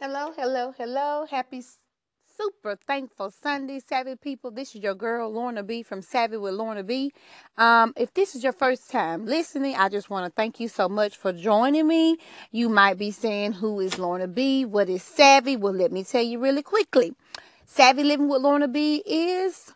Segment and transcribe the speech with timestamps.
[0.00, 1.26] Hello, hello, hello.
[1.28, 1.60] Happy
[2.36, 4.52] super thankful Sunday, Savvy people.
[4.52, 7.10] This is your girl Lorna B from Savvy with Lorna B.
[7.56, 10.88] Um, if this is your first time listening, I just want to thank you so
[10.88, 12.16] much for joining me.
[12.52, 14.64] You might be saying, Who is Lorna B?
[14.64, 15.56] What is Savvy?
[15.56, 17.12] Well, let me tell you really quickly.
[17.66, 19.72] Savvy Living with Lorna B is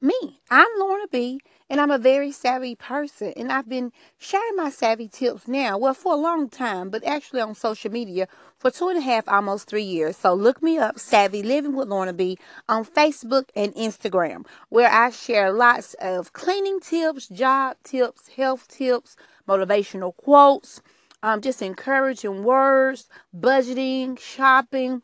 [0.00, 0.40] me.
[0.50, 1.38] I'm Lorna B,
[1.72, 3.32] and I'm a very savvy person.
[3.34, 7.40] And I've been sharing my savvy tips now, well, for a long time, but actually
[7.40, 8.28] on social media
[8.58, 10.18] for two and a half, almost three years.
[10.18, 12.36] So look me up, Savvy Living with Lorna B,
[12.68, 19.16] on Facebook and Instagram, where I share lots of cleaning tips, job tips, health tips,
[19.48, 20.82] motivational quotes,
[21.22, 25.00] um, just encouraging words, budgeting, shopping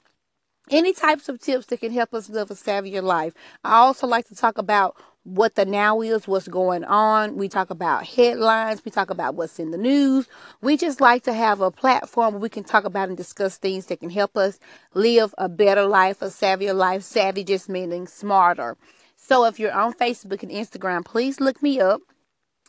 [0.70, 3.34] any types of tips that can help us live a savvier life.
[3.64, 4.96] I also like to talk about
[5.28, 7.36] what the now is, what's going on.
[7.36, 8.84] We talk about headlines.
[8.84, 10.26] We talk about what's in the news.
[10.62, 13.86] We just like to have a platform where we can talk about and discuss things
[13.86, 14.58] that can help us
[14.94, 17.02] live a better life, a savvier life.
[17.02, 18.76] Savvy just meaning smarter.
[19.16, 22.00] So if you're on Facebook and Instagram, please look me up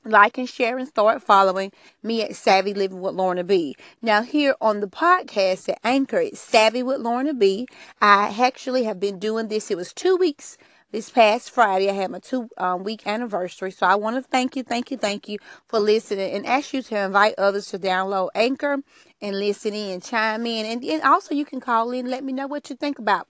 [0.05, 1.71] like and share and start following
[2.03, 3.75] me at Savvy Living with Lorna B.
[4.02, 7.67] Now here on the podcast at Anchor, it's Savvy with Lorna B.
[8.02, 9.69] I actually have been doing this.
[9.71, 10.57] It was two weeks
[10.91, 11.89] this past Friday.
[11.89, 13.71] I had my two um, week anniversary.
[13.71, 16.81] So I want to thank you, thank you, thank you for listening and ask you
[16.83, 18.79] to invite others to download Anchor
[19.21, 20.65] and listen in, chime in.
[20.65, 23.27] And, and also you can call in let me know what you think about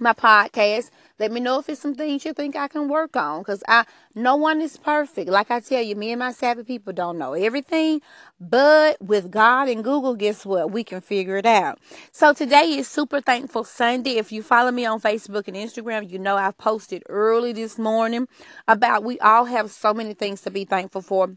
[0.00, 0.90] my podcast.
[1.18, 3.42] Let me know if it's some things you think I can work on.
[3.44, 5.28] Cause I no one is perfect.
[5.28, 8.00] Like I tell you, me and my savvy people don't know everything.
[8.40, 10.70] But with God and Google, guess what?
[10.70, 11.78] We can figure it out.
[12.12, 14.18] So today is super thankful Sunday.
[14.18, 18.28] If you follow me on Facebook and Instagram, you know I posted early this morning
[18.66, 21.34] about we all have so many things to be thankful for.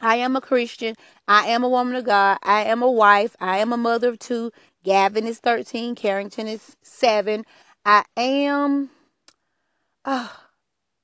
[0.00, 0.94] I am a Christian.
[1.26, 2.38] I am a woman of God.
[2.42, 3.34] I am a wife.
[3.40, 4.52] I am a mother of two.
[4.84, 5.94] Gavin is 13.
[5.96, 7.44] Carrington is 7.
[7.90, 8.90] I am,
[10.04, 10.28] uh,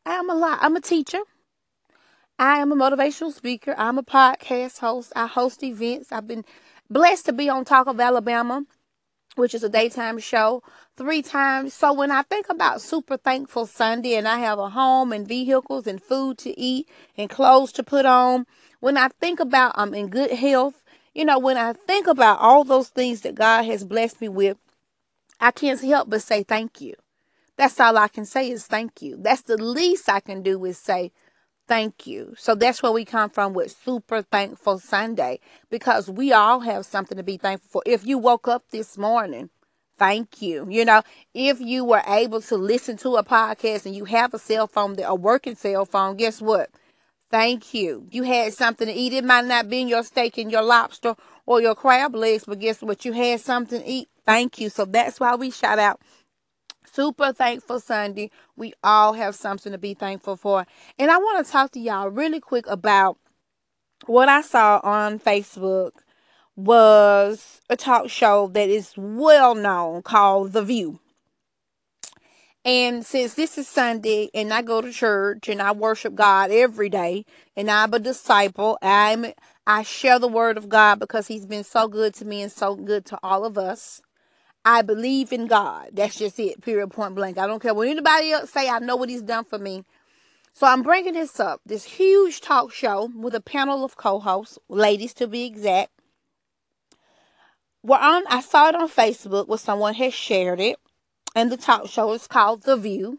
[0.05, 0.59] I am a lot.
[0.61, 1.21] I'm a teacher.
[2.39, 3.75] I am a motivational speaker.
[3.79, 5.11] I'm a podcast host.
[5.17, 6.13] I host events.
[6.13, 6.45] I've been
[6.91, 8.67] blessed to be on Talk of Alabama,
[9.35, 10.63] which is a daytime show,
[10.95, 11.73] three times.
[11.73, 15.87] So when I think about Super Thankful Sunday and I have a home and vehicles
[15.87, 16.87] and food to eat
[17.17, 18.45] and clothes to put on,
[18.81, 22.63] when I think about I'm in good health, you know, when I think about all
[22.63, 24.59] those things that God has blessed me with,
[25.41, 26.95] I can't help but say thank you.
[27.57, 29.17] That's all I can say is thank you.
[29.19, 31.13] That's the least I can do is say
[31.69, 32.35] thank you.
[32.37, 35.41] So that's where we come from with Super Thankful Sunday
[35.71, 37.83] because we all have something to be thankful for.
[37.87, 39.51] If you woke up this morning,
[39.99, 40.67] thank you.
[40.69, 41.03] You know,
[41.33, 44.97] if you were able to listen to a podcast and you have a cell phone,
[45.03, 46.71] a working cell phone, guess what?
[47.31, 48.07] Thank you.
[48.11, 49.13] You had something to eat.
[49.13, 51.17] It might not be your steak and your lobster
[51.47, 53.05] or your crab legs, but guess what?
[53.05, 54.09] You had something to eat.
[54.27, 54.69] Thank you.
[54.71, 56.01] So that's why we shout out
[56.91, 58.31] Super Thankful Sunday.
[58.57, 60.67] We all have something to be thankful for.
[60.99, 63.19] And I want to talk to y'all really quick about
[64.07, 65.93] what I saw on Facebook
[66.57, 71.01] was a talk show that is well known called The View.
[72.65, 76.89] And since this is Sunday and I go to church and I worship God every
[76.89, 79.27] day and I'm a disciple, I'm
[79.67, 82.75] I share the word of God because he's been so good to me and so
[82.75, 84.01] good to all of us.
[84.65, 85.91] I believe in God.
[85.93, 86.63] That's just it.
[86.63, 86.91] Period.
[86.91, 87.39] Point blank.
[87.39, 88.69] I don't care what anybody else say.
[88.69, 89.85] I know what He's done for me.
[90.53, 91.61] So I'm bringing this up.
[91.67, 95.91] This huge talk show with a panel of co-hosts, ladies to be exact.
[97.83, 98.25] We're on.
[98.29, 100.79] I saw it on Facebook where someone has shared it,
[101.35, 103.19] and the talk show is called The View.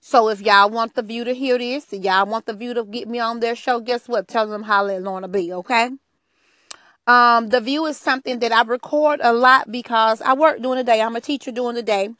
[0.00, 3.08] So if y'all want the View to hear this, y'all want the View to get
[3.08, 4.28] me on their show, guess what?
[4.28, 5.52] Tell them how let Lorna B.
[5.52, 5.90] Okay.
[7.06, 10.84] Um, the view is something that I record a lot because I work during the
[10.84, 11.00] day.
[11.00, 12.10] I'm a teacher during the day,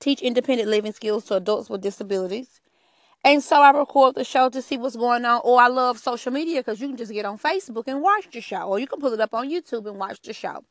[0.00, 2.60] teach independent living skills to adults with disabilities.
[3.24, 5.40] And so I record the show to see what's going on.
[5.44, 8.40] Or I love social media because you can just get on Facebook and watch the
[8.40, 10.62] show, or you can pull it up on YouTube and watch the show.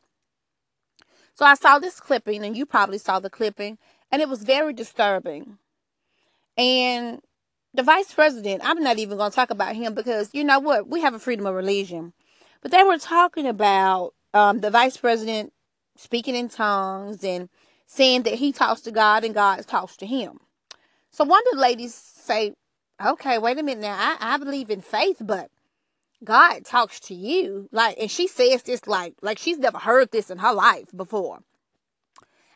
[1.33, 3.78] So I saw this clipping, and you probably saw the clipping,
[4.11, 5.57] and it was very disturbing.
[6.57, 7.21] And
[7.73, 10.87] the vice president, I'm not even going to talk about him because you know what?
[10.87, 12.13] We have a freedom of religion.
[12.66, 15.53] But they were talking about um, the vice president
[15.97, 17.47] speaking in tongues and
[17.85, 20.40] saying that he talks to God and God talks to him.
[21.12, 22.56] So one of the ladies say,
[23.06, 23.96] okay, wait a minute now.
[23.96, 25.52] I, I believe in faith, but
[26.23, 27.70] God talks to you.
[27.72, 31.41] Like, and she says this like, like she's never heard this in her life before.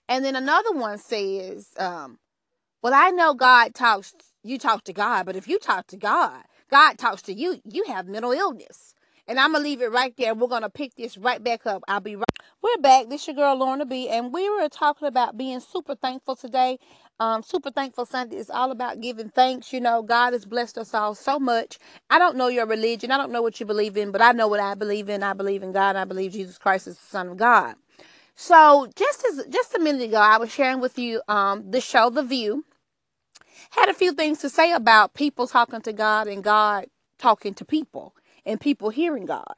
[0.08, 2.18] And then another one says, um,
[2.82, 6.42] well, I know God talks, you talk to God, but if you talk to God,
[6.72, 8.96] God talks to you, you have mental illness.
[9.30, 10.34] And I'm going to leave it right there.
[10.34, 11.84] We're going to pick this right back up.
[11.88, 12.26] I'll be right.
[12.64, 13.10] We're back.
[13.10, 14.10] This your girl, Lorna B.
[14.10, 16.80] And we were talking about being super thankful today.
[17.20, 19.72] Um, super thankful Sunday is all about giving thanks.
[19.72, 21.78] You know, God has blessed us all so much.
[22.10, 23.12] I don't know your religion.
[23.12, 25.22] I don't know what you believe in, but I know what I believe in.
[25.22, 25.96] I believe in God.
[25.96, 27.76] I believe Jesus Christ is the Son of God.
[28.36, 32.10] So just as just a minute ago, I was sharing with you um, the show
[32.10, 32.66] The View.
[33.72, 36.88] Had a few things to say about people talking to God and God
[37.20, 38.16] talking to people
[38.50, 39.56] and people hearing God.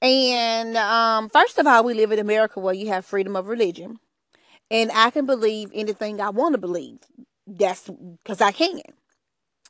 [0.00, 3.98] And um, first of all, we live in America where you have freedom of religion.
[4.70, 7.00] And I can believe anything I want to believe.
[7.46, 7.88] That's
[8.22, 8.80] because I can.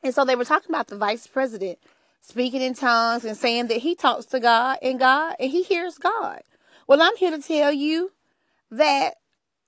[0.03, 1.79] And so they were talking about the vice president
[2.21, 5.99] speaking in tongues and saying that he talks to God and God and he hears
[5.99, 6.43] God.
[6.87, 8.13] Well, I'm here to tell you
[8.71, 9.15] that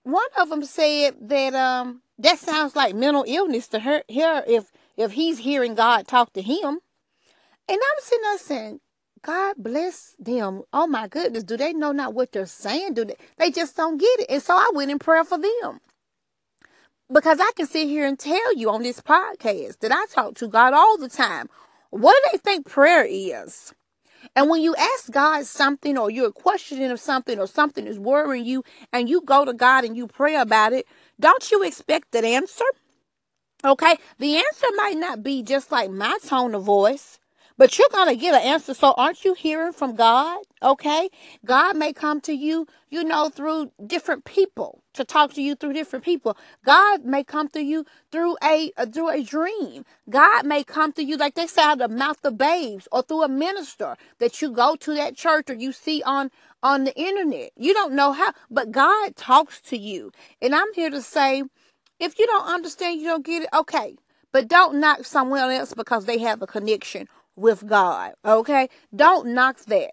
[0.03, 5.13] one of them said that um that sounds like mental illness to her if if
[5.13, 6.81] he's hearing God talk to him.
[7.71, 8.81] And I'm sitting there saying,
[9.23, 10.63] God bless them.
[10.73, 12.95] Oh my goodness, do they know not what they're saying?
[12.95, 13.15] Do they?
[13.39, 14.27] They just don't get it.
[14.29, 15.79] And so I went in prayer for them.
[17.13, 20.49] Because I can sit here and tell you on this podcast that I talk to
[20.49, 21.49] God all the time.
[21.91, 23.73] What do they think prayer is?
[24.35, 28.45] And when you ask God something or you're questioning of something or something is worrying
[28.45, 30.87] you and you go to God and you pray about it,
[31.21, 32.65] don't you expect an answer?
[33.65, 37.21] Okay, the answer might not be just like my tone of voice.
[37.61, 38.73] But you're going to get an answer.
[38.73, 40.39] So aren't you hearing from God?
[40.63, 41.11] Okay.
[41.45, 45.75] God may come to you, you know, through different people to talk to you through
[45.75, 46.39] different people.
[46.65, 49.85] God may come to you through a, uh, through a dream.
[50.11, 53.03] God may come to you like they say out of the mouth of babes or
[53.03, 56.31] through a minister that you go to that church or you see on
[56.65, 57.53] on the internet.
[57.59, 60.13] You don't know how, but God talks to you.
[60.43, 61.45] And I'm here to say,
[62.01, 63.97] if you don't understand, you don't get it, okay.
[64.33, 67.09] But don't knock someone else because they have a connection
[67.41, 68.13] with God.
[68.25, 68.69] Okay?
[68.95, 69.93] Don't knock that.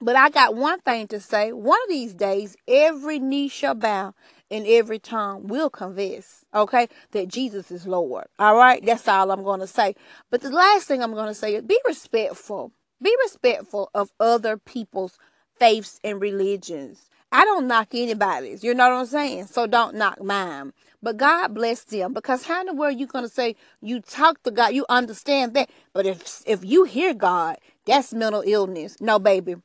[0.00, 1.52] But I got one thing to say.
[1.52, 4.14] One of these days, every knee shall bow
[4.50, 8.26] and every tongue will confess, okay, that Jesus is Lord.
[8.38, 8.84] All right?
[8.84, 9.94] That's all I'm going to say.
[10.30, 12.72] But the last thing I'm going to say is be respectful.
[13.02, 15.18] Be respectful of other people's
[15.58, 17.08] faiths and religions.
[17.32, 18.62] I don't knock anybody's.
[18.62, 19.46] You know what I'm saying?
[19.46, 20.72] So don't knock mine.
[21.02, 24.42] But God bless them because how in the world are you gonna say you talk
[24.44, 25.70] to God, you understand that.
[25.92, 28.96] But if if you hear God, that's mental illness.
[29.00, 29.56] No, baby,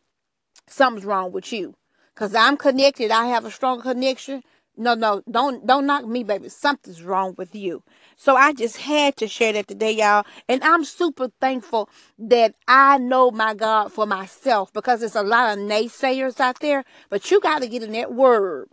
[0.68, 1.76] something's wrong with you.
[2.16, 3.10] Cause I'm connected.
[3.10, 4.44] I have a strong connection.
[4.82, 6.50] No, no, don't don't knock me, baby.
[6.50, 7.84] Something's wrong with you.
[8.18, 10.26] So I just had to share that today, y'all.
[10.50, 15.58] And I'm super thankful that I know my God for myself because there's a lot
[15.58, 16.84] of naysayers out there.
[17.10, 18.70] But you got to get in that word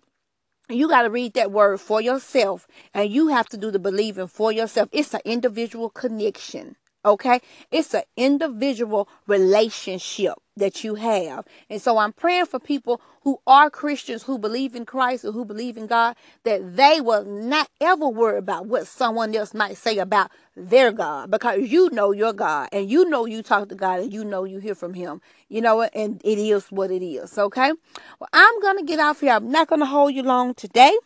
[0.71, 4.27] you got to read that word for yourself and you have to do the believing
[4.27, 4.89] for yourself.
[4.93, 6.77] It's an individual connection.
[7.05, 7.41] Okay.
[7.71, 11.47] It's an individual relationship that you have.
[11.71, 15.45] And so I'm praying for people who are Christians, who believe in Christ or who
[15.45, 19.99] believe in God, that they will not ever worry about what someone else might say
[19.99, 24.01] about their God because you know your God and you know you talk to God
[24.01, 25.21] and you know you hear from Him.
[25.49, 25.83] You know?
[25.83, 27.39] And it is what it is.
[27.39, 27.73] Okay.
[28.19, 29.33] Well, I'm to get off here.
[29.33, 30.97] I'm not to hold you long today.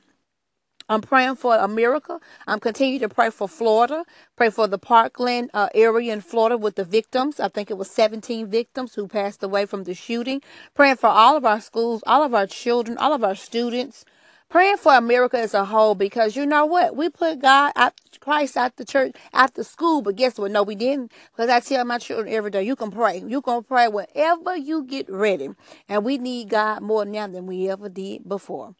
[0.88, 2.20] I'm praying for America.
[2.46, 4.04] I'm continuing to pray for Florida.
[4.36, 7.40] Pray for the Parkland uh, area in Florida with the victims.
[7.40, 10.42] I think it was 17 victims who passed away from the shooting.
[10.74, 14.04] Praying for all of our schools, all of our children, all of our students.
[14.48, 16.94] Praying for America as a whole because you know what?
[16.94, 20.50] We put God, out, Christ out the church, out the school, but guess what?
[20.50, 21.10] No, we didn't.
[21.34, 23.24] Because I tell my children every day, you can pray.
[23.26, 25.48] You can pray whenever you get ready.
[25.88, 28.74] And we need God more now than we ever did before.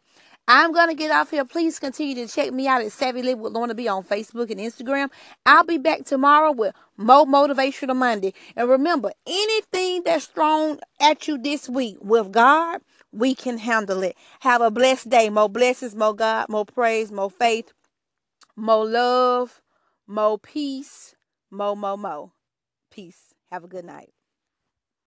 [0.47, 1.45] I'm going to get off here.
[1.45, 4.59] Please continue to check me out at Savvy Live with Lorna B on Facebook and
[4.59, 5.09] Instagram.
[5.45, 8.33] I'll be back tomorrow with more Motivational Monday.
[8.55, 12.81] And remember, anything that's thrown at you this week with God,
[13.13, 14.17] we can handle it.
[14.41, 15.29] Have a blessed day.
[15.29, 17.71] More blessings, more God, more praise, more faith,
[18.57, 19.61] more love,
[20.07, 21.15] more peace,
[21.49, 22.31] more, more, more.
[22.91, 23.33] Peace.
[23.49, 24.11] Have a good night.